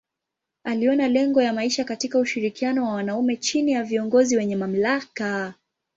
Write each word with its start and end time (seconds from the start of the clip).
Aliona 0.63 1.07
lengo 1.07 1.41
ya 1.41 1.53
maisha 1.53 1.83
katika 1.83 2.19
ushirikiano 2.19 2.83
wa 2.85 2.93
wanaume 2.93 3.37
chini 3.37 3.71
ya 3.71 3.83
viongozi 3.83 4.37
wenye 4.37 4.55
mamlaka. 4.55 5.53